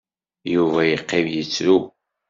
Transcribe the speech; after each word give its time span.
Yuba 0.53 0.79
iqqim 0.95 1.27
ittru. 1.41 1.77